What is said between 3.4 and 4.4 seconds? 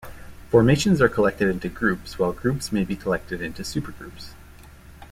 "supergroups".